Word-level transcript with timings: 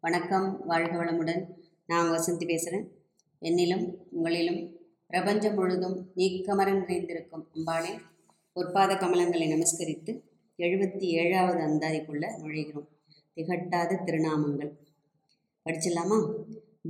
வணக்கம் 0.00 0.66
வாழ்க 0.66 1.04
வளமுடன். 1.04 1.44
நான் 1.86 2.10
வசந்தி 2.10 2.44
பேசுகிறேன் 2.46 2.90
என்னிலும் 3.40 3.94
உங்களிலும் 4.10 4.70
பிரபஞ்சம் 5.06 5.54
முழுதும் 5.54 6.10
நீக்கமர 6.16 6.78
நிறைந்திருக்கும் 6.78 7.48
அம்பாளே 7.54 8.00
பொற்பாத 8.54 8.94
கமலங்களை 8.94 9.46
நமஸ்கரித்து 9.48 10.20
எழுபத்தி 10.58 10.98
ஏழாவது 10.98 11.60
அந்தாதிக்குள்ளே 11.60 12.28
நுழைகிறோம். 12.42 12.86
திகட்டாத 13.36 14.04
திருநாமங்கள். 14.04 14.70
படிச்சிடலாமா? 15.64 16.32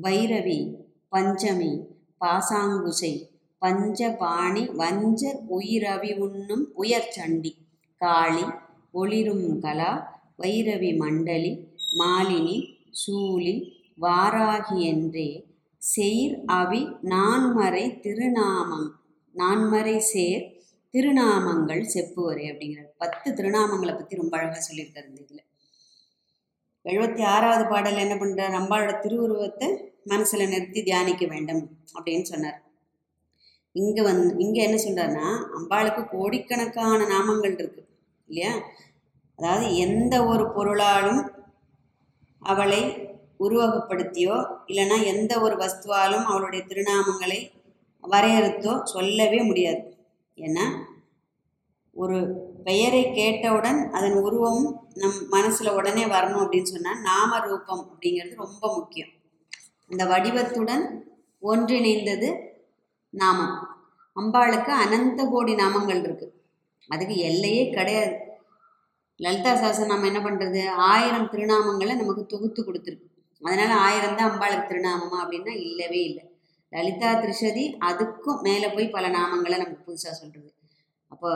வைரவி 0.03 0.75
பஞ்சமி 1.09 1.87
பாசாங்குசை 2.21 3.29
பஞ்சபாணி 3.61 4.75
வஞ்ச 4.75 5.43
உயிரவி 5.47 6.13
உண்ணும் 6.13 6.75
உயர் 6.75 7.11
சண்டி 7.11 7.57
காளி 7.97 8.45
ஒளிரும் 8.93 9.61
கலா 9.61 10.23
வைரவி 10.39 10.97
மண்டலி 10.97 11.67
மாலினி 11.99 12.75
சூலி 13.03 13.55
வாராகி 14.05 14.79
என்றே 14.93 15.29
செயிர் 15.83 16.37
அவி 16.61 16.83
நான்மறை 17.15 17.85
திருநாமம் 18.05 18.87
நான்மறை 19.35 19.97
சேர் 20.13 20.45
திருநாமங்கள் 20.95 21.83
செப்புவரே 21.95 22.45
அப்படிங்கிறார். 22.51 22.93
பத்து 23.03 23.29
திருநாமங்களை 23.39 23.93
பற்றி 23.95 24.21
ரொம்ப 24.21 24.35
அழகாக 24.39 24.63
சொல்லியிருக்காரு 24.67 25.09
இந்த 25.11 25.21
இதில். 25.25 25.43
எழுபத்தி 26.85 27.23
ஆறாவது 27.35 27.65
பாடல் 27.73 28.03
என்ன 28.05 28.15
பண்ணுறார் 28.15 28.59
அம்பாளோட 28.61 28.93
திருவுருவத்தை 29.05 29.69
மனசில் 30.13 30.51
நிறுத்தி 30.53 30.81
தியானிக்க 30.83 31.25
வேண்டும் 31.35 31.63
அப்படின்னு 31.97 32.27
சொன்னார். 32.33 32.59
இங்கே 33.75 34.03
வந்து 34.09 34.27
இங்கே 34.45 34.61
என்ன 34.67 34.77
சொல்கிறாருன்னா 34.85 35.29
அம்பாளுக்கு 35.59 36.03
கோடிக்கணக்கான 36.15 36.99
நாமங்கள் 37.15 37.57
இருக்குது 37.61 37.89
இல்லையா? 38.29 38.53
அதாவது 39.39 39.67
எந்த 39.87 40.15
ஒரு 40.33 40.45
பொருளாலும் 40.57 41.23
அவளை 42.43 42.83
உருவகப்படுத்தியோ 43.41 44.37
இல்லைன்னா 44.67 45.05
எந்த 45.05 45.41
ஒரு 45.41 45.57
வஸ்துவாலும் 45.57 46.25
அவளுடைய 46.25 46.65
திருநாமங்களை 46.69 47.51
வரையறுத்தோ 48.03 48.83
சொல்லவே 48.83 49.41
முடியாது. 49.41 49.97
ஏன்னா 50.37 50.65
ஒரு 51.93 52.19
பெயரை 52.65 53.13
கேட்டவுடன் 53.13 53.91
அதன் 53.91 54.13
உருவம் 54.13 54.91
நம் 54.95 55.29
மனசில் 55.29 55.71
உடனே 55.71 56.05
வரணும் 56.05 56.43
அப்படின்னு 56.45 56.63
சொன்னால் 56.63 57.01
நாம 57.01 57.39
ரூபம் 57.39 57.83
அப்படிங்கிறது 57.91 58.35
ரொம்ப 58.35 58.75
முக்கியம். 58.75 59.09
அந்த 59.89 60.05
வடிவத்துடன் 60.05 60.85
ஒன்றிணைந்தது 61.43 62.29
நாமம். 63.11 63.57
அம்பாளுக்கு 64.17 64.73
அனந்த 64.85 65.25
கோடி 65.25 65.55
நாமங்கள் 65.55 66.01
இருக்குது 66.03 66.35
அதுக்கு 66.89 67.17
எல்லையே 67.17 67.71
கிடையாது. 67.71 68.15
லலிதா 69.21 69.53
சாசனம் 69.57 69.93
நம்ம 69.93 70.09
என்ன 70.11 70.21
பண்ணுறது 70.25 70.63
ஆயிரம் 70.93 71.29
திருநாமங்களை 71.33 71.93
நமக்கு 72.01 72.25
தொகுத்து 72.27 72.61
கொடுத்துருக்கு. 72.63 73.07
அதனால் 73.43 73.75
ஆயிரம் 73.87 74.17
தான் 74.19 74.29
அம்பாளுக்கு 74.31 74.71
திருநாமமா 74.71 75.19
அப்படின்னா 75.23 75.53
இல்லவே 75.67 76.01
இல்லை. 76.05 76.25
லலிதா 76.73 77.11
திரிஷதி 77.23 77.65
அதுக்கும் 77.89 78.43
மேலே 78.43 78.69
போய் 78.69 78.95
பல 78.97 79.09
நாமங்களை 79.09 79.57
நமக்கு 79.57 79.87
புதுசாக 79.89 80.15
சொல்கிறது 80.21 80.51
அப்போ 81.13 81.31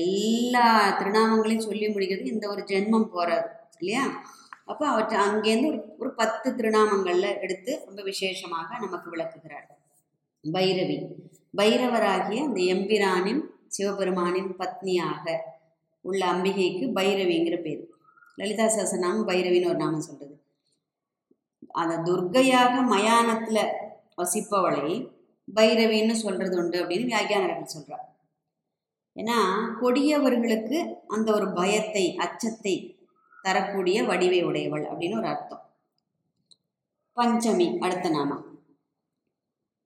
எல்லா 0.00 0.64
திருநாமங்களையும் 0.98 1.66
சொல்லி 1.68 1.86
முடிக்கிறது 1.86 2.32
இந்த 2.34 2.46
ஒரு 2.48 2.62
ஜென்மம் 2.70 3.10
போகிறாரு 3.14 3.48
இல்லையா? 3.78 4.04
அப்போ 4.64 4.84
அவற்றை 4.88 5.16
அங்கேருந்து 5.26 5.70
ஒரு 5.72 5.80
ஒரு 5.98 6.10
பத்து 6.20 6.48
திருநாமங்களில் 6.50 7.38
எடுத்து 7.44 7.72
ரொம்ப 7.86 8.00
விசேஷமாக 8.02 8.68
நமக்கு 8.78 9.08
விளக்குகிறார். 9.10 9.66
பைரவி. 10.44 10.96
பைரவராகிய 11.58 12.40
அந்த 12.48 12.60
எம்பிரானின் 12.74 13.42
சிவபெருமானின் 13.76 14.50
பத்னியாக 14.60 15.26
உள்ள 16.04 16.22
அம்பிகைக்கு 16.32 16.84
பைரவிங்கிற 16.94 17.56
பேர். 17.62 17.82
லலிதா 18.36 18.64
சஹஸ்ரநாமம் 18.64 19.28
பைரவின்னு 19.30 19.70
ஒரு 19.72 19.76
நாமம் 19.76 20.00
சொல்கிறது 20.00 20.36
அந்த 21.74 21.94
துர்க்கையாக 21.98 22.74
மயானத்தில் 22.82 23.62
வசிப்பவளை 24.16 24.90
பைரவின்னு 25.48 26.14
சொல்கிறது 26.24 26.56
உண்டு 26.58 26.76
அப்படின்னு 26.82 27.10
வியாக்கியானர்கள் 27.12 27.74
சொல்கிறார் 27.74 28.08
ஏன்னா 29.16 29.38
கொடியவர்களுக்கு 29.80 30.78
அந்த 31.06 31.28
ஒரு 31.32 31.46
பயத்தை 31.52 32.04
அச்சத்தை 32.16 32.74
தரக்கூடிய 33.44 33.96
வடிவை 34.04 34.40
உடையவள் 34.44 34.84
அப்படின்னு 34.84 35.16
ஒரு 35.16 35.26
அர்த்தம். 35.26 35.62
பஞ்சமி 37.16 37.66
அடுத்த 37.78 38.08
நாமம். 38.08 38.44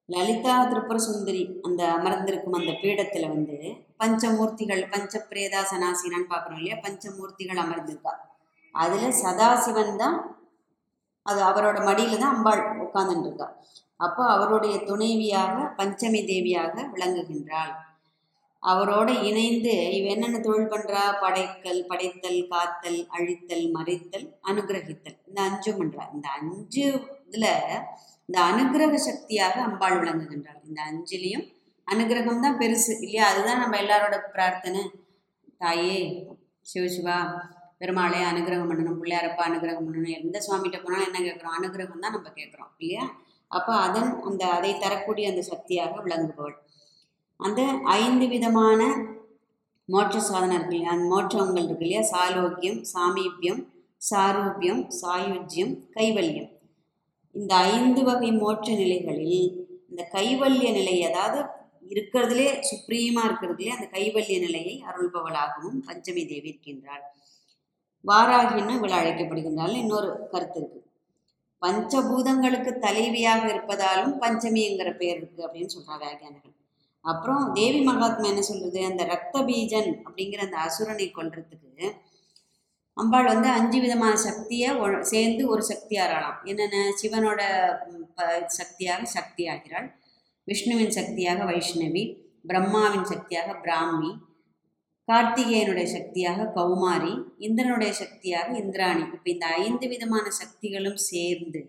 லலிதா 0.09 0.55
திரிபுர 0.71 0.99
சுந்தரி 1.07 1.43
அந்த 1.63 1.83
அமர்ந்திருக்கும் 1.93 2.59
அந்த 2.61 2.73
பீடத்தில் 2.83 3.29
வந்து 3.29 3.57
பஞ்சமூர்த்திகள் 4.01 4.83
பஞ்சப்பிரேதா 4.93 5.61
சனாசினான்னு 5.73 6.33
பார்க்குறோம் 6.33 6.61
இல்லையா? 6.61 6.79
பஞ்சமூர்த்திகள் 6.87 7.63
அமர்ந்திருக்கா 7.65 8.15
அதில் 8.75 9.19
சதாசிவன் 9.23 9.99
தான் 10.03 10.17
அது 11.27 11.41
அவரோட 11.51 11.79
மடியில் 11.89 12.23
தான் 12.23 12.35
அம்பாள் 12.37 12.63
உட்கார்ந்துட்டுருக்கா. 12.85 13.49
அப்போ 14.07 14.23
அவருடைய 14.35 14.75
துணைவியாக 14.89 15.55
பஞ்சமி 15.79 16.21
தேவியாக 16.31 16.75
விளங்குகின்றாள். 16.95 17.73
அவரோட 18.63 19.09
இணைந்து 19.29 19.73
இவ 19.97 20.09
என்னென்ன 20.15 20.39
தொழில் 20.47 20.71
பண்ணுறா 20.73 21.03
படைக்கல் 21.23 21.81
படைத்தல் 21.91 22.41
காத்தல் 22.53 23.01
அழித்தல் 23.17 23.67
மறைத்தல் 23.77 24.27
அனுகிரகித்தல். 24.51 25.19
இந்த 25.29 25.39
அஞ்சும் 25.49 25.79
பண்ணுறா 25.81 26.05
இந்த 26.15 26.29
அஞ்சு 26.39 26.87
இதில் 27.29 27.51
இந்த 28.29 28.39
அனுகிரக 28.51 28.97
சக்தியாக 29.09 29.55
அம்பாள் 29.69 30.01
விளங்குகின்றாள். 30.01 30.61
இந்த 30.69 30.81
அஞ்சிலையும் 30.91 31.47
அனுகிரகம் 31.89 32.45
தான் 32.45 32.59
பெருசு 32.61 32.93
இல்லையா? 33.05 33.25
அதுதான் 33.31 33.63
நம்ம 33.63 33.77
எல்லாரோட 33.85 34.17
பிரார்த்தனை. 34.35 34.83
தாயே 35.63 35.99
சிவசிவா 36.73 37.19
பெருமாளே 37.81 38.21
அனுகிரகம் 38.31 38.71
பண்ணணும் 38.71 38.99
பிள்ளையாரப்பா 39.01 39.43
அனுகிரகம் 39.49 39.87
பண்ணணும். 39.87 40.17
எந்த 40.21 40.37
சுவாமிகிட்ட 40.47 40.79
போனாலும் 40.85 41.09
என்ன 41.09 41.21
கேட்குறோம்? 41.27 41.57
அனுகிரகம் 41.59 42.03
தான் 42.05 42.17
நம்ம 42.17 42.31
கேட்குறோம் 42.39 42.73
இல்லையா? 42.79 43.05
அப்போ 43.51 43.73
அதன் 43.87 44.11
அந்த 44.29 44.43
அதை 44.57 44.73
தரக்கூடிய 44.79 45.27
அந்த 45.31 45.43
சக்தியாக 45.43 46.01
விளங்குபவள். 46.07 46.57
அந்த 47.41 47.61
ஐந்து 48.01 48.27
விதமான 48.29 48.81
மோட்ச 49.89 50.17
சாதனை 50.31 50.55
இருக்கு 50.57 50.75
இல்லையா? 50.75 50.93
அந்த 50.95 51.07
மோட்சங்கள் 51.15 51.67
இருக்கு 51.67 51.85
இல்லையா? 51.87 52.03
சாலோக்கியம் 52.13 52.81
சாமீபியம் 52.93 53.61
சாரூபியம் 54.03 54.83
சாயுஜ்யம் 55.01 55.73
கைவல்யம். 55.97 56.51
இந்த 57.35 57.53
ஐந்து 57.73 58.03
வகை 58.09 58.31
மோட்ச 58.43 58.67
நிலைகளில் 58.83 59.47
இந்த 59.91 60.03
கைவல்ய 60.15 60.69
நிலை 60.79 60.97
அதாவது 61.09 61.39
இருக்கிறதுலே 61.91 62.61
சுப்ரீமாக 62.61 63.27
இருக்கிறதுலே 63.29 63.69
அந்த 63.69 63.87
கைவல்ய 63.93 64.39
நிலையை 64.39 64.85
அருள்பவளாகவும் 64.91 65.79
பஞ்சமி 65.87 66.27
தேவி 66.33 66.49
இருக்கின்றாள் 66.49 67.05
வாராகின்னு 68.05 68.75
இவள் 68.77 68.99
அழைக்கப்படுகின்றாள் 68.99 69.75
இன்னொரு 69.77 70.29
கருத்து 70.31 70.59
இருக்கு. 70.61 70.81
பஞ்சபூதங்களுக்கு 71.63 72.71
தலைவியாக 72.87 73.43
இருப்பதாலும் 73.55 74.15
பஞ்சமிங்கிற 74.25 74.97
பேர் 74.97 75.17
இருக்கு 75.17 75.47
அப்படின்னு 75.47 75.75
சொல்றா 75.77 75.97
வியாக்கியானர்கள் 76.03 76.55
அப்புறம் 77.05 77.53
தேவி 77.53 77.81
மகாத்மா 77.81 78.29
என்ன 78.29 78.43
சொல்றது? 78.43 78.85
அந்த 78.85 79.05
ரத்த 79.05 79.43
பீஜன் 79.43 79.91
அப்படிங்கிற 80.05 80.41
அந்த 80.47 80.57
அசுரனை 80.67 81.09
கொல்றதுக்கு 81.19 81.89
அம்பாள் 82.97 83.25
வந்து 83.25 83.49
அஞ்சு 83.49 83.81
விதமான 83.81 84.17
சக்தியை 84.17 84.71
சேர்ந்து 85.01 85.49
ஒரு 85.49 85.63
சக்தி 85.63 85.97
ஆறாளாம் 85.97 86.39
என்னென்ன? 86.45 86.77
சிவனோட 87.03 87.41
சக்தியாக 88.47 89.05
சக்தி 89.05 89.49
ஆகிறாள் 89.49 89.98
விஷ்ணுவின் 90.49 90.97
சக்தியாக 90.99 91.45
வைஷ்ணவி 91.45 92.03
பிரம்மாவின் 92.47 93.05
சக்தியாக 93.05 93.53
பிராமி 93.55 94.11
கார்த்திகேயனுடைய 95.09 95.87
சக்தியாக 95.97 96.47
கௌமாரி 96.57 97.13
இந்திரனுடைய 97.39 97.93
சக்தியாக 97.93 98.49
இந்திராணி. 98.59 99.05
இப்போ 99.15 99.31
இந்த 99.31 99.47
ஐந்து 99.47 99.87
விதமான 99.89 100.27
சக்திகளும் 100.41 100.99
சேர்ந்து 101.11 101.63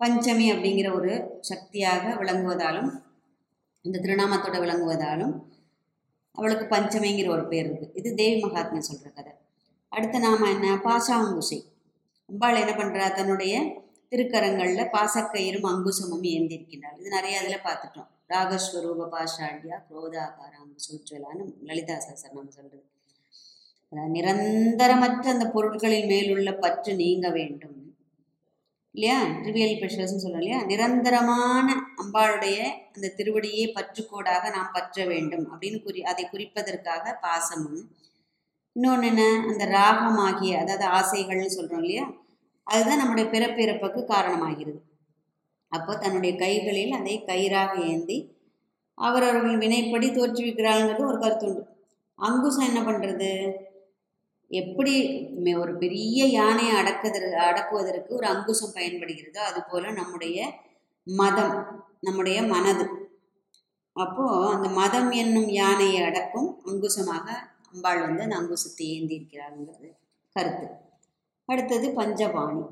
பஞ்சமி 0.00 0.46
அப்படிங்கிற 0.52 0.88
ஒரு 0.94 1.12
சக்தியாக 1.40 2.04
விளங்குவதாலும் 2.20 2.90
இந்த 3.84 4.00
திருநாமத்தோட 4.04 4.56
விளங்குவதாலும் 4.64 5.34
அவளுக்கு 6.34 6.64
பஞ்சமிங்கிற 6.76 7.28
ஒரு 7.28 7.44
பேர் 7.48 7.66
இருக்குது 7.66 7.94
இது 7.94 8.10
தேவி 8.14 8.40
மகாத்மா 8.40 8.80
சொல்கிற 8.80 9.08
கதை. 9.10 9.32
அடுத்து 9.92 10.18
நாம் 10.18 10.50
என்ன? 10.54 10.66
பாசாங்குசை. 10.84 11.58
அம்பாள் 12.28 12.60
என்ன 12.62 12.72
பண்ணுறா 12.72 13.06
தன்னுடைய 13.14 13.54
திருக்கரங்களில் 14.12 14.92
பாசக்கயிறும் 14.92 15.66
அங்குசமும் 15.66 16.22
ஏந்திருக்கின்றாள் 16.22 16.98
இது 16.98 17.08
நிறைய 17.08 17.40
அதில் 17.40 17.64
பார்த்துட்டோம். 17.64 18.08
ராகஸ்வரூப 18.28 19.08
பாஷாண்டியா 19.14 19.76
குரோதாகார 19.88 20.52
அங்குசோஜ்வலான்னு 20.62 21.44
லலிதா 21.60 21.94
சாசர் 21.94 22.32
நம்ம 22.32 22.50
சொல்றது. 22.50 22.84
நிரந்தரமற்ற 24.12 25.26
அந்த 25.28 25.50
பொருட்களின் 25.50 26.06
மேலுள்ள 26.06 26.52
பற்று 26.54 26.94
நீங்க 26.94 27.28
வேண்டும். 27.28 27.74
இல்லையா? 28.94 29.22
ட்ரிவியல் 29.22 29.78
ப்ரெஷர்ஸ்னு 29.80 30.22
சொல்கிறோம் 30.22 30.40
இல்லையா? 30.40 30.64
நிரந்தரமான 30.64 31.66
அம்பாளுடைய 32.02 32.58
அந்த 32.94 33.12
திருவடியே 33.16 33.64
பற்றுக்கோடாக 33.74 34.50
நாம் 34.50 34.70
பற்ற 34.72 35.04
வேண்டும் 35.04 35.52
அப்படின்னு 35.52 35.82
குறி 35.82 36.02
அதை 36.02 36.28
குறிப்பதற்காக 36.32 37.18
பாசமும். 37.20 37.82
இன்னொன்று 38.72 39.06
என்ன? 39.06 39.22
அந்த 39.48 39.64
ராகமாகிய 39.66 40.54
அதாவது 40.64 40.86
ஆசைகள்னு 40.86 41.46
சொல்கிறோம் 41.46 41.80
இல்லையா? 41.80 42.06
அதுதான் 42.68 43.00
நம்முடைய 43.02 43.26
பிறப்பிறப்புக்கு 43.34 44.00
காரணமாகிறது. 44.14 44.80
அப்போ 45.72 45.92
தன்னுடைய 45.96 46.32
கைகளில் 46.36 46.92
அதை 46.98 47.14
கயிறாக 47.30 47.72
ஏந்தி 47.92 48.18
அவரவர்கள் 48.98 49.62
வினைப்படி 49.64 50.08
தோற்றுவிக்கிறாங்கிறது 50.10 51.02
ஒரு 51.10 51.18
கருத்துண்டு. 51.24 51.62
அங்குசம் 52.18 52.68
என்ன 52.70 52.80
பண்ணுறது 52.88 53.30
எப்படி 54.50 54.94
ஒரு 55.62 55.72
பெரிய 55.82 56.20
யானையை 56.38 56.72
அடக்குதற்கு 56.80 57.38
அடக்குவதற்கு 57.48 58.10
ஒரு 58.18 58.26
அங்குசம் 58.26 58.74
பயன்படுகிறதோ 58.76 59.40
அதுபோல் 59.50 59.98
நம்முடைய 60.00 60.38
மதம் 61.06 61.54
நம்முடைய 62.06 62.38
மனது. 62.54 62.86
அப்போது 63.96 64.48
அந்த 64.54 64.66
மதம் 64.80 65.10
என்னும் 65.22 65.50
யானையை 65.60 66.00
அடக்கும் 66.08 66.50
அங்குசமாக 66.70 67.26
அம்பாள் 67.72 68.04
வந்து 68.06 68.24
அந்த 68.26 68.36
அங்குசத்தை 68.40 68.86
ஏந்தி 68.96 69.14
இருக்கிறாருங்கிறது 69.18 69.88
கருத்து. 70.36 70.66
அடுத்தது 71.48 71.88
பஞ்சபாணி. 71.90 72.66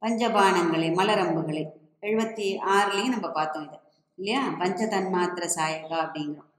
பஞ்சபானங்களை 0.00 0.88
மலரம்புகளை. 0.94 1.68
எழுபத்தி 2.00 2.56
ஆறுலேயும் 2.66 3.08
நம்ம 3.08 3.30
பார்த்தோம் 3.30 3.66
இதை. 3.66 3.78
இல்லையா? 4.16 4.48
பஞ்சதன்மாத்திர 4.48 5.48
சாயகா 5.56 5.96
அப்படிங்கிறோம். 6.04 6.50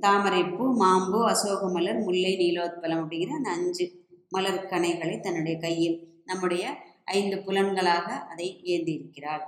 தாமரைப்பூ 0.00 0.76
மாம்பு 0.76 1.28
அசோக 1.28 1.68
மலர் 1.68 2.02
முல்லை 2.02 2.36
நீலோத்பலம் 2.36 3.02
அப்படிங்கிற 3.04 3.28
அந்த 3.28 3.50
அஞ்சு 3.50 4.04
மலர் 4.28 4.66
கணைகளை 4.70 5.20
தன்னுடைய 5.20 5.58
கையில் 5.58 6.22
நம்முடைய 6.24 6.76
ஐந்து 7.04 7.42
புலன்களாக 7.42 8.12
அதை 8.12 8.60
ஏந்தியிருக்கிறாள் 8.64 9.42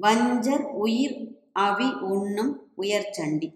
வஞ்சர் 0.00 0.62
உயிர் 0.62 1.16
அவி 1.52 1.92
உண்ணும் 1.92 2.72
உயர் 2.74 3.10
சண்டி. 3.10 3.48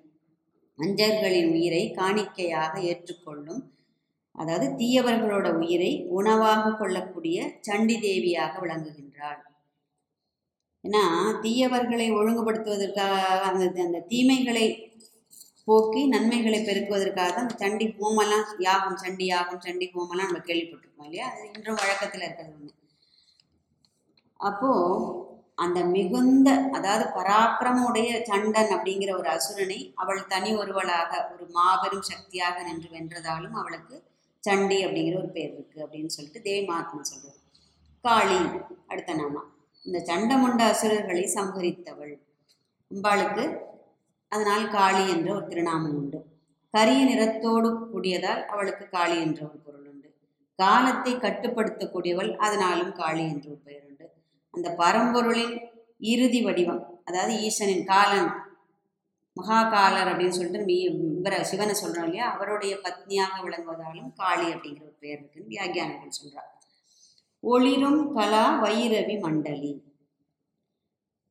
வஞ்சர்களின் 0.77 1.51
உயிரை 1.51 1.93
காணிக்கையாக 1.97 2.81
ஏற்றுக்கொள்ளும் 2.81 3.76
அதாவது 4.37 4.67
தீயவர்களோட 4.77 5.49
உயிரை 5.61 5.91
உணவாக 6.19 6.73
கொள்ளக்கூடிய 6.73 7.37
சண்டி 7.61 7.95
தேவியாக 8.03 8.55
விளங்குகின்றாள். 8.65 9.41
ஏன்னா 10.85 11.05
தீயவர்களை 11.45 12.07
ஒழுங்குபடுத்துவதற்காக 12.19 13.15
அந்த 13.51 13.65
அந்த 13.85 14.01
தீமைகளை 14.13 14.67
போக்கி 15.69 16.03
நன்மைகளை 16.07 16.59
பெருக்குவதற்காக 16.63 17.29
தான் 17.29 17.47
அந்த 17.47 17.57
சண்டி 17.63 17.87
ஹோமெல்லாம் 17.97 18.49
யாகம் 18.61 18.99
சண்டி 19.03 19.25
யாகம் 19.27 19.63
சண்டி 19.65 19.87
ஹோமெல்லாம் 19.95 20.29
நம்ம 20.29 20.43
கேள்விப்பட்டிருக்கோம் 20.49 21.09
இல்லையா? 21.09 21.27
அது 21.33 21.47
இன்றும் 21.49 21.81
வழக்கத்தில் 21.81 22.25
இருக்கிறது 22.27 22.53
ஒன்று 22.57 22.75
அப்போது 24.41 25.07
அந்த 25.65 25.79
மிகுந்த 25.95 26.49
அதாவது 26.77 27.05
பராக்கிரமுடைய 27.17 28.11
சண்டன் 28.23 28.73
அப்படிங்கிற 28.77 29.11
ஒரு 29.19 29.29
அசுரனை 29.29 29.79
அவள் 29.95 30.21
தனி 30.27 30.51
ஒருவளாக 30.57 31.11
ஒரு 31.33 31.47
மாபெரும் 31.55 32.09
சக்தியாக 32.11 32.63
நின்று 32.63 32.91
வென்றதாலும் 32.95 33.57
அவளுக்கு 33.61 33.97
சண்டி 34.47 34.79
அப்படிங்கிற 34.87 35.17
ஒரு 35.23 35.31
பேர் 35.37 35.53
இருக்குது 35.55 35.85
அப்படின்னு 35.85 36.15
சொல்லிட்டு 36.17 36.41
தேவி 36.49 36.63
மகாத்மா 36.71 37.03
சொல்கிறது 37.11 37.41
காளி 38.05 38.39
அடுத்த 38.91 39.13
நாமா. 39.21 39.43
இந்த 39.85 39.99
சண்டமுண்ட 40.09 40.63
அசுரர்களை 40.73 41.25
சம்ஹரித்தவள். 41.35 42.15
அம்பாளுக்கு 42.91 43.45
அதனால் 44.33 44.65
காளி 44.77 45.03
என்ற 45.15 45.29
ஒரு 45.37 45.45
திருநாமம் 45.51 45.97
உண்டு. 46.01 46.19
கரிய 46.75 47.01
நிறத்தோடு 47.05 47.69
கூடியதால் 47.93 48.43
அவளுக்கு 48.53 48.85
காளி 48.97 49.17
என்ற 49.27 49.41
ஒரு 49.49 49.59
பொருள் 49.65 49.87
உண்டு. 49.91 50.09
காலத்தை 50.59 51.13
கட்டுப்படுத்தக்கூடியவள் 51.25 52.31
அதனாலும் 52.47 52.93
காளி 53.01 53.25
என்ற 53.33 53.47
ஒரு 53.53 53.61
பெயர் 53.67 53.85
உண்டு. 53.89 54.07
அந்த 54.55 54.69
பரம்பொருளின் 54.83 55.55
இறுதி 56.13 56.41
வடிவம் 56.47 56.83
அதாவது 57.09 57.35
ஈசனின் 57.47 57.87
காலன் 57.93 58.31
மகாகாலர் 59.37 60.11
அப்படின்னு 60.11 60.37
சொல்லிட்டு 60.39 60.65
மீ 60.65 60.77
இவரை 61.19 61.45
சிவனை 61.45 61.75
சொல்கிறோம் 61.75 62.05
இல்லையா? 62.05 62.33
அவருடைய 62.35 62.75
பத்னியாக 62.77 63.35
விளங்குவதாலும் 63.45 64.13
காளி 64.15 64.47
அப்படிங்கிற 64.53 64.83
ஒரு 64.83 64.97
பெயர் 65.01 65.19
இருக்குன்னு 65.19 65.53
வியாகியானங்கள் 65.55 66.19
சொல்கிறார் 66.19 66.51
ஒளிரும் 67.41 68.15
கலா 68.15 68.63
வைரவி 68.63 69.17
மண்டலி. 69.21 69.73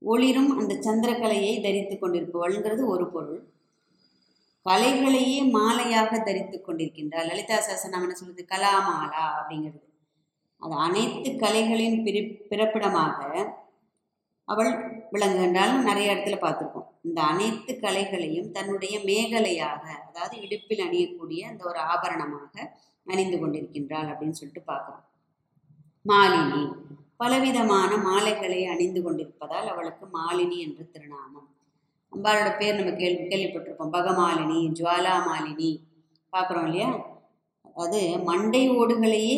ஒளிரும் 0.01 0.51
அந்த 0.59 0.73
சந்திரகலையை 0.75 1.61
தரித்து 1.61 1.95
கொண்டிருப்பவள்ங்கிறது 1.95 2.85
ஒரு 2.85 3.11
பொருள். 3.11 3.41
கலைகளையே 4.69 5.39
மாலையாக 5.57 6.23
தரித்து 6.23 6.57
கொண்டிருக்கின்றார். 6.61 7.25
லலிதா 7.25 7.57
சாசன் 7.57 7.91
என்ன 7.91 8.13
சொல்றது 8.13 8.45
கலாமாலா 8.49 9.23
அப்படிங்கிறது. 9.39 9.81
அது 10.61 10.75
அனைத்து 10.75 11.29
கலைகளின் 11.31 12.03
பிரி 12.03 12.21
பிறப்பிடமாக 12.49 13.19
அவள் 14.47 14.71
விளங்குகின்றாலும் 15.11 15.83
நிறைய 15.83 16.13
இடத்துல 16.13 16.37
பார்த்துருக்கோம் 16.41 16.89
இந்த 17.01 17.21
அனைத்து 17.21 17.79
கலைகளையும் 17.79 18.51
தன்னுடைய 18.51 18.99
மேகலையாக 18.99 19.83
அதாவது 20.07 20.41
இடுப்பில் 20.41 20.79
அணியக்கூடிய 20.79 21.41
அந்த 21.47 21.65
ஒரு 21.65 21.79
ஆபரணமாக 21.79 22.53
அணிந்து 23.07 23.37
கொண்டிருக்கின்றாள் 23.37 24.09
அப்படின்னு 24.11 24.29
சொல்லிட்டு 24.29 24.63
பார்க்குறோம். 24.73 25.03
மாலினி. 26.05 26.63
பலவிதமான 27.17 27.97
மாலைகளை 27.97 28.65
அணிந்து 28.65 29.01
கொண்டிருப்பதால் 29.03 29.67
அவளுக்கு 29.67 30.05
மாலினி 30.17 30.57
என்று 30.57 30.89
திருநாமம். 30.91 31.49
அம்பாளோட 32.13 32.57
பேர் 32.57 32.75
நம்ம 32.75 32.91
கேள்வி 32.91 33.23
கேள்விப்பட்டிருப்போம். 33.23 33.93
பகமாலினி 33.93 34.59
ஜுவாலா 34.79 35.15
மாலினி 35.27 35.69
பார்க்குறோம் 36.33 36.65
இல்லையா? 36.65 36.89
அது 37.75 38.17
மண்டை 38.23 38.69
ஓடுகளையே 38.69 39.37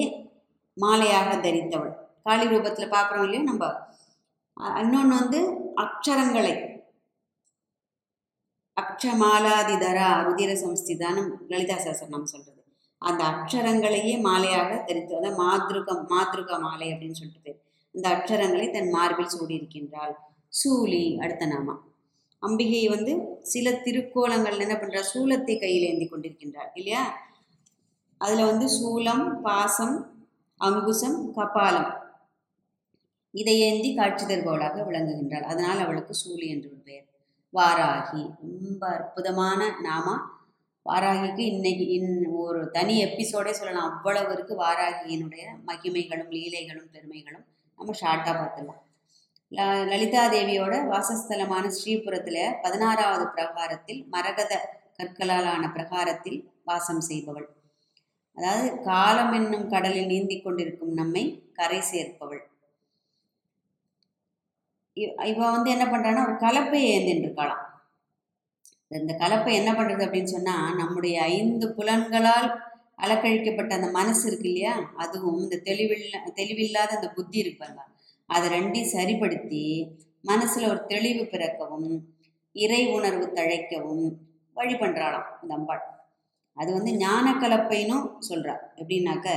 மாலையாக 0.78 1.30
தரித்தவள். 1.40 1.94
காளி 2.24 2.46
ரூபத்தில் 2.46 2.94
பார்க்குறோம் 2.96 3.24
இல்லையா 3.24 3.44
நம்ம? 3.44 3.66
இன்னொன்று 4.60 5.16
வந்து 5.16 5.40
அக்ஷரங்களை. 5.76 6.76
அக்ஷமாலாதிதரா 8.78 10.08
ருதிர 10.26 10.52
சம்ஸ்திதான்னு 10.64 11.22
லலிதா 11.48 11.78
சாஸ்திரம் 11.78 12.26
சொல்கிறது 12.26 12.62
அந்த 13.02 13.24
அக்ஷரங்களையே 13.24 14.14
மாலையாக 14.22 14.84
தெரித்து 14.84 15.18
அதாவது 15.18 15.44
மாத்ருகம் 15.44 16.04
மாத்ருக 16.14 16.60
மாலை 16.60 16.94
அப்படின்னு 16.94 17.12
சொல்லிட்டு 17.12 17.44
பேர் 17.44 17.60
அந்த 17.96 18.08
அக்ஷரங்களை 18.16 18.72
தன் 18.72 18.90
மார்பில் 18.90 19.34
சூடியிருக்கின்றாள். 19.40 20.14
சூலி 20.50 21.18
அடுத்த 21.18 21.46
நாமா. 21.46 21.76
அம்பிகை 22.40 22.88
வந்து 22.88 23.40
சில 23.42 23.72
திருக்கோலங்கள் 23.72 24.60
என்ன 24.60 24.76
பண்றா? 24.76 25.02
சூலத்தை 25.14 25.60
கையில் 25.60 25.88
ஏந்தி 25.88 26.08
கொண்டிருக்கின்றாள் 26.10 26.72
இல்லையா? 26.74 27.18
அதில் 28.18 28.46
வந்து 28.46 28.68
சூலம் 28.80 29.42
பாசம் 29.42 29.96
அங்குசம் 30.58 31.34
கபாலம். 31.34 32.07
இதை 33.38 33.56
ஏந்தி 33.60 33.90
காட்சி 33.96 34.26
தருபவளாக 34.26 34.84
விளங்குகின்றாள். 34.90 35.46
அதனால் 35.52 35.80
அவளுக்கு 35.80 36.14
சூலி 36.14 36.48
என்று 36.48 36.70
பெயர். 36.86 37.06
வாராகி. 37.54 38.24
ரொம்ப 38.42 38.84
அற்புதமான 38.88 39.60
நாமா? 39.84 40.16
வாராகிக்கு 40.86 41.44
இன்னைக்கு 41.46 41.86
இன் 41.88 42.12
ஒரு 42.36 42.72
தனி 42.72 42.96
எபிசோடே 43.06 43.52
சொல்லலாம். 43.52 43.90
அவ்வளவு 43.92 44.34
இருக்கு 44.34 44.54
வாராகியினுடைய 44.64 45.46
மகிமைகளும் 45.68 46.32
லீலைகளும் 46.32 46.90
பெருமைகளும். 46.92 47.46
நம்ம 47.80 47.96
ஷார்ட்டாக 48.02 48.36
பார்த்துடலாம். 48.38 48.82
ல 49.52 49.66
லலிதா 49.88 50.22
தேவியோட 50.32 50.76
வாசஸ்தலமான 50.88 51.66
ஸ்ரீபுரத்தில் 51.76 52.42
பதினாறாவது 52.62 53.26
பிரகாரத்தில் 53.28 54.02
மரகத 54.12 54.54
கற்களால் 54.98 55.46
ஆன 55.46 55.64
பிரகாரத்தில் 55.72 56.40
வாசம் 56.64 57.04
செய்பவள். 57.10 57.48
அதாவது 58.38 58.68
காலம் 58.82 59.34
என்னும் 59.34 59.70
கடலில் 59.70 60.06
நீந்தி 60.06 60.36
கொண்டிருக்கும் 60.42 60.94
நம்மை 60.94 61.24
கரை 61.54 61.80
சேர்ப்பவள். 61.92 62.42
இவ 65.26 65.52
வந்து 65.52 65.70
என்ன 65.72 65.86
பண்ணுறான்னா 65.86 66.24
ஒரு 66.28 66.36
கலப்பையை 66.38 66.90
ஏந்தின்னு 66.96 67.26
இருக்காளாம் 67.26 67.64
இந்த 68.92 69.14
கலப்பை 69.20 69.52
என்ன 69.54 69.72
பண்ணுறது 69.74 70.06
அப்படின்னு 70.06 70.24
சொன்னால் 70.24 70.76
நம்முடைய 70.76 71.22
ஐந்து 71.22 71.74
புலன்களால் 71.76 72.50
அலக்கழிக்கப்பட்ட 72.96 73.72
அந்த 73.74 73.90
மனசு 73.92 74.24
இருக்கு 74.28 74.48
இல்லையா 74.48 74.74
அதுவும் 74.96 75.40
இந்த 75.40 75.62
தெளிவில்ல 75.64 76.16
தெளிவில்லாத 76.36 76.92
அந்த 76.96 77.10
புத்தி 77.10 77.38
இருப்பாங்க 77.42 77.80
அதை 78.30 78.46
ரெண்டையும் 78.50 78.94
சரிப்படுத்தி 78.94 79.64
மனசில் 80.22 80.70
ஒரு 80.70 80.82
தெளிவு 80.86 81.24
பிறக்கவும் 81.26 81.90
இறை 82.56 82.82
உணர்வு 82.88 83.26
தழைக்கவும் 83.34 84.08
வழி 84.54 84.74
பண்ணுறாளாம் 84.74 85.28
இந்த 85.42 85.54
அம்பாள். 85.54 85.84
அது 86.58 86.74
வந்து 86.74 86.92
ஞான 86.96 87.26
கலப்பைன்னு 87.34 87.98
சொல்கிறார் 88.20 88.74
எப்படின்னாக்க 88.76 89.30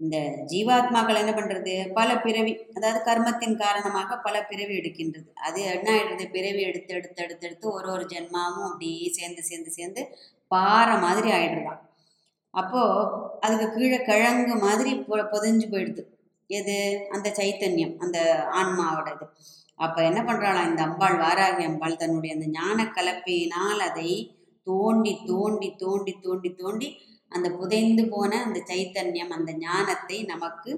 இந்த 0.00 0.16
ஜீவாத்மாக்கள் 0.50 1.20
என்ன 1.20 1.32
பண்றது? 1.32 1.74
பல 1.92 2.08
பிறவி 2.16 2.52
அதாவது 2.76 2.98
கர்மத்தின் 3.08 3.56
காரணமாக 3.56 4.18
பல 4.18 4.36
பிறவி 4.42 4.74
எடுக்கின்றது. 4.80 5.28
அது 5.46 5.60
என்ன 5.74 5.88
ஆயிடுது? 5.92 6.24
பிறவி 6.30 6.62
எடுத்து 6.62 6.94
எடுத்து 6.94 7.22
எடுத்து 7.22 7.46
எடுத்து 7.46 7.66
ஒரு 7.72 7.88
ஒரு 7.90 8.04
ஜென்மாவும் 8.04 8.68
அப்படியே 8.68 9.08
சேர்ந்து 9.12 9.42
சேர்ந்து 9.42 9.70
சேர்ந்து 9.70 10.02
பாறை 10.50 10.96
மாதிரி 10.98 11.30
ஆயிடுறான் 11.30 11.80
அப்போ 12.54 12.82
அதுக்கு 13.40 13.66
கீழே 13.76 13.98
கிழங்கு 14.04 14.54
மாதிரி 14.56 14.92
புதஞ்சு 15.32 15.66
போயிடுது. 15.72 16.02
எது? 16.50 16.76
அந்த 17.10 17.28
சைத்தன்யம் 17.38 17.94
அந்த 17.98 18.18
ஆன்மாவோட 18.58 19.08
இது 19.16 19.26
அப்போ 19.78 20.00
என்ன 20.02 20.20
பண்றாளாம் 20.22 20.68
இந்த 20.70 20.82
அம்பாள் 20.82 21.16
வாராகி 21.18 21.64
அம்பாள் 21.64 21.96
தன்னுடைய 21.96 22.36
அந்த 22.36 22.46
ஞான 22.50 22.78
கலப்பையினால் 22.96 23.80
அதை 23.88 24.10
தோண்டி 24.66 25.12
தோண்டி 25.26 25.68
தோண்டி 25.82 26.12
தோண்டி 26.22 26.50
தோண்டி 26.54 26.88
அந்த 27.36 27.48
புதைந்து 27.50 28.02
போன 28.08 28.32
அந்த 28.42 28.58
சைத்தன்யம் 28.70 29.34
அந்த 29.36 29.52
ஞானத்தை 29.64 30.18
நமக்கு 30.24 30.70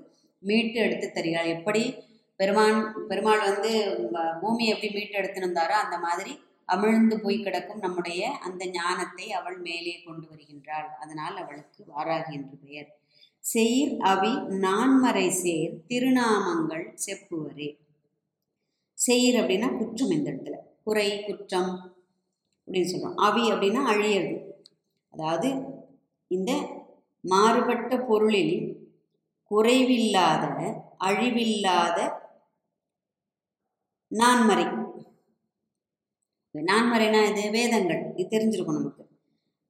மீட்டு 0.43 0.79
எடுத்து 0.81 1.07
தருகிறார் 1.11 1.55
எப்படி 1.57 1.83
பெருமான் 2.41 2.81
பெருமாள் 3.09 3.47
வந்து 3.49 3.71
பூமி 4.13 4.29
பூமியை 4.41 4.73
எப்படி 4.75 4.91
மீட்டு 4.95 5.19
எடுத்துன்னு 5.21 5.49
வந்தாரோ 5.49 5.77
அந்த 5.85 5.97
மாதிரி 5.99 6.33
அமிழ்ந்து 6.69 7.17
போய் 7.23 7.37
கிடக்கும் 7.43 7.85
நம்முடைய 7.85 8.23
அந்த 8.47 8.63
ஞானத்தை 8.71 9.27
அவள் 9.33 9.59
மேலே 9.59 9.95
கொண்டு 10.07 10.27
வருகின்றாள். 10.31 10.89
அதனால் 11.01 11.37
அவளுக்கு 11.37 11.81
வாராகி 11.93 12.33
என்று 12.33 12.57
பெயர். 12.65 12.89
செயிர் 13.45 13.93
அவி 14.13 14.33
நான்மறை 14.65 15.29
சேர் 15.43 15.75
திருநாமங்கள் 15.89 16.87
செப்புவரே. 17.05 17.69
செயிர் 18.99 19.39
அப்படின்னா 19.41 19.69
குற்றம் 19.79 20.11
இந்த 20.11 20.29
இடத்துல. 20.31 20.57
குறை 20.85 21.09
குற்றம் 21.25 21.73
அப்படின்னு 22.69 22.91
சொல்கிறோம் 22.93 23.19
அவி 23.19 23.45
அப்படின்னா 23.53 23.83
அழியிறது. 23.93 24.37
அதாவது 25.15 25.49
இந்த 26.31 26.53
மாறுபட்ட 27.25 27.93
பொருளில் 28.09 28.55
குறைவில்லாத 29.51 30.45
அழிவில்லாத 30.99 31.99
நான்மறை. 34.13 34.67
நான்மறைனா 36.55 37.21
இது 37.31 37.43
வேதங்கள் 37.51 38.03
இது 38.13 38.29
தெரிஞ்சிருக்கும் 38.29 38.79
நமக்கு. 38.79 39.05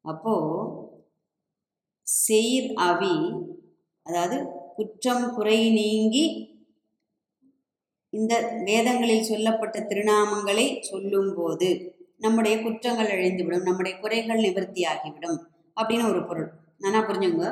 அப்போது 0.05 0.67
செயிர் 2.07 2.69
அவி 2.89 3.17
அதாவது 4.07 4.37
குற்றம் 4.77 5.27
குறை 5.35 5.59
நீங்கி 5.79 6.25
இந்த 8.13 8.35
வேதங்களில் 8.69 9.29
சொல்லப்பட்ட 9.31 9.79
திருநாமங்களை 9.91 10.67
சொல்லும்போது 10.91 11.69
நம்முடைய 12.17 12.55
குற்றங்கள் 12.63 13.13
அழிந்துவிடும் 13.17 13.67
நம்முடைய 13.69 13.95
குறைகள் 14.01 14.45
நிவர்த்தியாகிவிடும் 14.47 15.39
அப்படின்னு 15.81 16.11
ஒரு 16.13 16.23
பொருள். 16.29 16.49
நான் 16.85 17.07
புரிஞ்சுங்க 17.09 17.47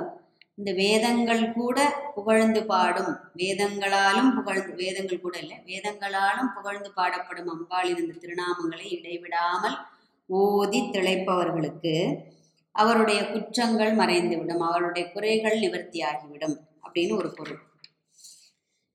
இந்த 0.58 0.70
வேதங்கள் 0.72 1.42
கூட 1.52 1.78
புகழ்ந்து 2.14 2.60
பாடும். 2.70 3.10
வேதங்களாலும் 3.36 4.30
புகழ்ந்து 4.34 4.72
வேதங்கள் 4.74 5.24
கூட 5.24 5.34
இல்லை. 5.38 5.56
வேதங்களாலும் 5.66 6.50
புகழ்ந்து 6.54 6.90
பாடப்படும் 6.96 7.50
அம்பாளின் 7.54 8.02
இந்த 8.02 8.14
திருநாமங்களை 8.22 8.86
இடைவிடாமல் 8.98 9.76
ஓதி 10.28 10.80
திளைப்பவர்களுக்கு 10.94 11.94
அவருடைய 12.74 13.20
குற்றங்கள் 13.32 13.92
மறைந்துவிடும். 13.94 14.62
அவருடைய 14.68 15.04
குறைகள் 15.12 15.58
நிவர்த்தியாகிவிடும் 15.60 16.56
அப்படின்னு 16.84 17.14
ஒரு 17.16 17.30
பொருள். 17.34 17.60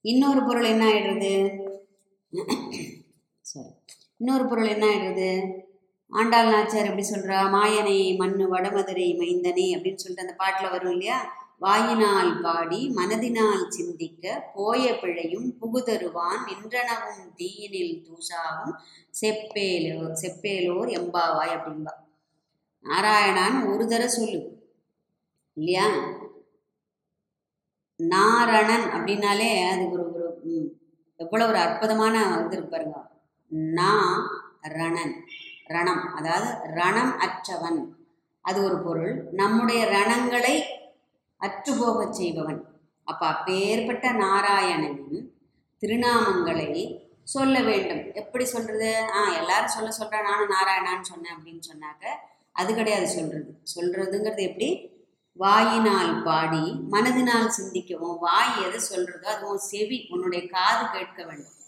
இன்னொரு 0.05 0.41
பொருள் 0.43 0.71
என்ன 0.73 0.83
ஆயிடுறது? 0.91 1.33
சாரி 3.51 3.71
இன்னொரு 4.17 4.45
பொருள் 4.45 4.67
என்ன 4.67 4.85
ஆயிடுறது? 4.85 5.29
ஆண்டாள் 6.11 6.51
நாச்சார் 6.51 6.87
எப்படி 6.87 7.03
சொல்கிறா 7.07 7.37
மாயனை 7.53 7.99
மண்ணு 8.19 8.45
வடமதுரை 8.49 9.05
மைந்தனே 9.19 9.67
அப்படின்னு 9.75 10.01
சொல்லிட்டு 10.01 10.25
அந்த 10.25 10.35
பாட்டில் 10.39 10.73
வரும் 10.73 10.93
இல்லையா? 10.93 11.17
வாயினால் 11.61 12.31
பாடி 12.41 12.79
மனதினால் 12.95 13.65
சிந்திக்க 13.69 14.23
போய 14.53 14.85
பிழையும் 15.01 15.49
புகுதருவான் 15.59 16.39
நின்றனவும் 16.47 17.27
தீயினில் 17.35 17.93
தூசாவும் 18.05 18.73
செப்பேலோ 19.13 19.99
செப்பேலோர் 20.21 20.89
எம்பாவாய் 20.97 21.55
அப்படின்பா 21.57 21.93
நாராயணான் 22.85 23.57
ஒரு 23.71 23.85
தர 23.87 24.03
சொல்லு 24.09 24.39
இல்லையா? 25.57 25.87
நாரணன் 27.99 28.87
அப்படின்னாலே 28.93 29.49
அது 29.67 29.83
ஒரு 29.93 30.05
ஒரு 30.11 30.55
எவ்வளோ 31.19 31.45
ஒரு 31.49 31.59
அற்புதமான 31.65 32.15
இது 32.39 32.55
இருப்பாருங்க 32.57 32.99
நா 33.75 33.91
ரணன் 34.75 35.13
ரணம். 35.67 36.03
அதாவது 36.03 36.69
ரணம் 36.75 37.15
அற்றவன். 37.17 37.95
அது 38.41 38.63
ஒரு 38.63 38.81
பொருள். 38.81 39.27
நம்முடைய 39.31 39.85
ரணங்களை 39.85 40.63
அற்றுப்போகச் 41.39 42.13
செய்பவன். 42.13 42.65
அப்போ 43.03 43.27
அப்பேற்பட்ட 43.27 44.11
நாராயணனின் 44.11 45.29
திருநாமங்களை 45.81 46.99
சொல்ல 47.23 47.61
வேண்டும். 47.61 48.13
எப்படி 48.13 48.45
சொல்றது? 48.45 49.09
ஆ 49.11 49.29
எல்லாரும் 49.29 49.67
சொல்ல 49.67 49.91
சொல்கிறேன் 49.91 50.23
நானும் 50.23 50.49
நாராயணான்னு 50.49 51.01
சொன்னேன் 51.01 51.33
அப்படின்னு 51.35 51.59
சொன்னாக்க 51.73 52.05
அது 52.51 52.75
கிடையாது 52.75 53.07
சொல்றது. 53.07 53.61
சொல்றதுங்கிறது 53.75 54.39
எப்படி? 54.39 54.89
வாயினால் 55.33 56.23
பாடி 56.23 56.79
மனதினால் 56.91 57.51
சிந்திக்கவும். 57.61 58.17
வாய் 58.19 58.63
எதை 58.63 58.79
சொல்றதோ 58.91 59.23
அது 59.23 59.47
உன் 59.47 59.57
செவி 59.57 60.07
உன்னுடைய 60.09 60.49
காது 60.49 60.99
கேட்க 60.99 61.23
வேண்டும். 61.23 61.59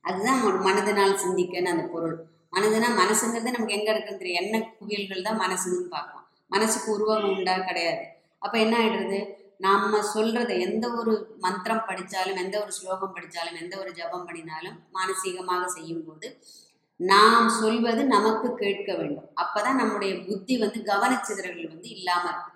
அதுதான் 0.00 0.42
மனதினால் 0.44 1.18
சிந்திக்கன்னு 1.18 1.64
அந்த 1.64 1.82
பொருள். 1.82 2.33
மனதுனா 2.54 2.88
மனசுங்கிறது 3.02 3.56
நமக்கு 3.56 3.78
எங்க 3.78 3.88
இருக்குன்னு 3.92 4.20
தெரியும். 4.22 4.42
என்ன 4.42 4.60
குவியல்கள் 4.78 5.26
தான் 5.28 5.40
மனசுன்னு 5.44 5.86
பார்க்கலாம். 5.96 6.26
மனசுக்கு 6.46 6.88
உருவம் 6.92 7.28
உண்டா 7.30 7.54
கிடையாது. 7.58 8.04
அப்ப 8.38 8.54
என்ன 8.58 8.74
ஆயிடுறது? 8.80 9.18
நம்ம 9.58 9.98
சொல்றத 10.14 10.52
எந்த 10.58 10.84
ஒரு 10.90 11.12
மந்திரம் 11.38 11.86
படித்தாலும் 11.86 12.40
எந்த 12.42 12.56
ஒரு 12.62 12.72
ஸ்லோகம் 12.72 13.12
படித்தாலும் 13.16 13.58
எந்த 13.62 13.74
ஒரு 13.78 13.90
ஜபம் 13.92 14.26
பண்ணினாலும் 14.26 14.76
மானசீகமாக 14.96 15.64
செய்யும்போது 15.66 16.28
நாம் 17.00 17.48
சொல்வது 17.60 18.02
நமக்கு 18.06 18.48
கேட்க 18.54 18.90
வேண்டும். 18.94 19.28
அப்பதான் 19.42 19.80
நம்முடைய 19.82 20.12
புத்தி 20.26 20.56
வந்து 20.58 20.80
கவனச்சிதறல்கள் 20.92 21.72
வந்து 21.74 21.88
இல்லாம 21.88 22.24
இருக்கும். 22.32 22.50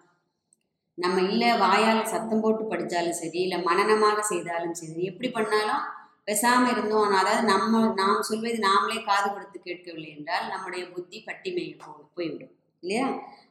நம்ம 0.99 1.21
இல்லை 1.31 1.49
வாயால் 1.59 2.11
சத்தம் 2.12 2.40
போட்டு 2.40 2.64
படித்தாலும் 2.64 3.19
சரி 3.23 3.40
இல்லை 3.40 3.59
மனநமாக 3.62 4.21
செய்தாலும் 4.33 4.78
சரி 4.81 5.02
எப்படி 5.05 5.28
பண்ணாலும் 5.31 5.83
பேசாமல் 6.28 6.70
இருந்தோம் 6.70 7.14
அதாவது 7.18 7.42
நம்ம 7.42 7.80
நாம் 7.94 8.23
சொல்வது 8.23 8.58
நாமளே 8.58 9.04
காது 9.04 9.28
கொடுத்து 9.30 9.58
கேட்கவில்லை 9.58 10.11
என்றால் 10.16 10.49
நம்முடைய 10.49 10.82
புத்தி 10.90 11.25
பட்டிமையை 11.26 11.73
போ 11.76 11.90
போய்விடும். 12.14 12.54
இல்லையா? 12.82 13.06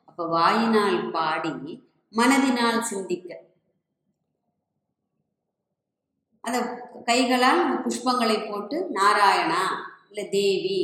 அப்போ 0.06 0.24
வாயினால் 0.28 1.12
பாடி 1.12 1.54
மனதினால் 2.14 2.80
சிந்திக்க. 2.82 3.30
அந்த 6.44 6.58
கைகளால் 7.06 7.62
புஷ்பங்களை 7.84 8.38
போட்டு 8.50 8.78
நாராயணா 9.00 9.64
இல்லை 10.10 10.26
தேவி 10.30 10.78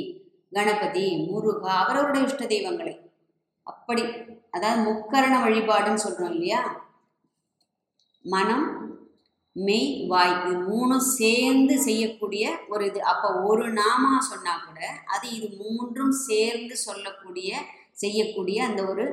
கணபதி 0.51 1.05
முருகா 1.27 1.73
அவரவருடைய 1.83 2.27
இஷ்ட 2.27 2.45
தெய்வங்களை. 2.45 2.95
அப்படி 3.63 4.03
அதாவது 4.51 4.79
முக்கரண 4.89 5.35
வழிபாடுன்னு 5.45 6.05
சொல்றோம் 6.05 6.31
இல்லையா? 6.31 6.61
மனம் 8.25 8.65
மெய் 9.55 10.05
வாய் 10.07 10.33
இது 10.41 10.53
மூணும் 10.67 11.05
சேர்ந்து 11.19 11.75
செய்யக்கூடிய 11.81 12.45
ஒரு 12.67 12.85
இது. 12.85 13.03
அப்போ 13.03 13.27
ஒரு 13.41 13.73
நாமா 13.73 14.17
சொன்னால் 14.19 14.63
கூட 14.67 14.79
அது 15.05 15.25
இது 15.35 15.47
மூன்றும் 15.57 16.11
சேர்ந்து 16.11 16.77
சொல்லக்கூடிய 16.77 17.49
செய்யக்கூடிய 17.91 18.63
அந்த 18.65 18.85
ஒரு 18.85 19.05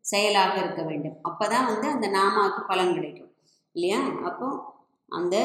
செயலாக 0.00 0.54
இருக்க 0.58 0.82
வேண்டும். 0.82 1.16
அப்பதான் 1.28 1.66
வந்து 1.66 1.88
அந்த 1.88 2.08
நாமாவுக்கு 2.08 2.62
பலன் 2.66 2.94
கிடைக்கும். 2.94 3.30
இல்லையா? 3.72 4.00
அப்போ 4.24 4.46
அந்த 5.08 5.36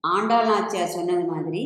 ஆண்டாள் 0.00 0.46
நாச்சியார் 0.46 0.94
சொன்னது 0.96 1.24
மாதிரி 1.24 1.62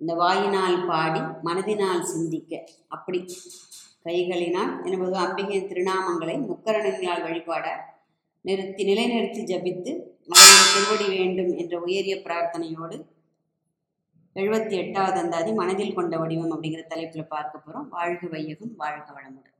இந்த 0.00 0.14
வாயினால் 0.14 0.86
பாடி 0.86 1.20
மனதினால் 1.20 2.08
சிந்திக்க. 2.12 2.52
அப்படி 2.88 3.18
கைகளினால் 4.04 4.72
என்பது 4.84 5.16
அம்பிகையின் 5.16 5.68
திருநாமங்களை 5.70 6.36
முக்கரணங்களால் 6.46 7.26
வழிபாட 7.26 7.66
நிறுத்தி 8.40 8.84
நிலைநிறுத்தி 8.84 9.42
ஜபித்து 9.50 9.92
அவரின் 10.28 10.72
திருவடி 10.74 11.06
வேண்டும் 11.16 11.52
என்ற 11.56 11.74
உயரிய 11.78 12.16
பிரார்த்தனையோடு 12.16 12.96
எழுபத்தி 14.36 14.74
எட்டாவது 14.82 15.18
அந்தாதி 15.18 15.52
மனதில் 15.52 15.94
கொண்ட 15.94 16.18
வடிவம் 16.18 16.52
அப்படிங்கிற 16.52 16.82
தலைப்பில் 16.86 17.32
பார்க்க 17.34 17.58
போகிறோம் 17.58 17.88
வாழ்க 17.88 18.26
வையகம் 18.26 18.76
வாழ்க 18.76 19.08
வளமுடன். 19.12 19.51